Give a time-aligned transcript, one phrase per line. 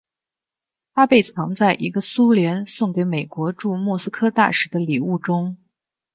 [0.95, 5.57] 它被藏在一个苏联送给美国驻莫斯科大使的礼物中。